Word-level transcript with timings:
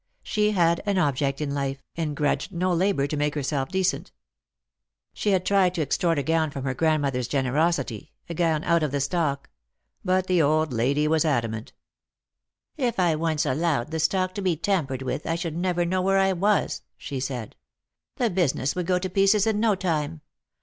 She 0.23 0.49
had 0.53 0.81
an 0.87 0.97
object 0.97 1.41
in 1.41 1.53
life, 1.53 1.83
and 1.95 2.15
grudged 2.15 2.51
no 2.51 2.73
labour 2.73 3.05
to 3.05 3.15
make 3.15 3.35
herself 3.35 3.69
decent. 3.69 4.11
She 5.13 5.29
nad 5.31 5.45
tried 5.45 5.75
to 5.75 5.83
extort 5.83 6.17
a 6.17 6.23
gown 6.23 6.49
from 6.49 6.63
her 6.63 6.73
grandmother's 6.73 7.27
generosity, 7.27 8.11
a 8.27 8.33
gown 8.33 8.63
out 8.63 8.81
of 8.81 8.89
the 8.89 8.99
stock; 8.99 9.51
but 10.03 10.25
the 10.25 10.41
old 10.41 10.73
lady 10.73 11.07
was 11.07 11.23
adamant. 11.23 11.73
jsosi 12.79 12.79
jor 12.79 12.81
juove. 12.81 12.85
75" 12.85 12.93
If 12.95 12.99
I 12.99 13.15
once 13.15 13.45
allowed 13.45 13.91
the 13.91 13.99
stock 13.99 14.33
to 14.33 14.41
be 14.41 14.55
tampered 14.55 15.03
with, 15.03 15.27
I 15.27 15.35
should 15.35 15.55
never 15.55 15.85
know 15.85 16.01
where 16.01 16.17
I 16.17 16.33
was," 16.33 16.81
she 16.97 17.19
said." 17.19 17.55
The 18.17 18.31
business 18.31 18.73
would 18.73 18.87
go 18.87 18.97
to 18.97 19.07
pieces 19.07 19.45
in 19.45 19.59
no 19.59 19.75
time. 19.75 20.21